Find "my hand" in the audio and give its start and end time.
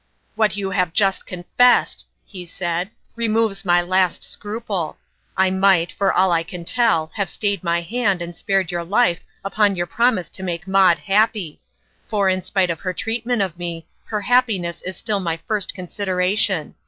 7.63-8.19